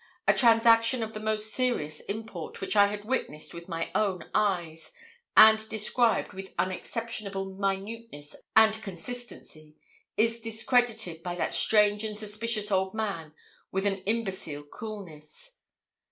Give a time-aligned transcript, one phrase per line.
[0.27, 4.91] A transaction of the most serious import, which I had witnessed with my own eyes,
[5.37, 9.75] and described with unexceptionable minuteness and consistency,
[10.17, 13.35] is discredited by that strange and suspicious old man
[13.71, 15.57] with an imbecile coolness.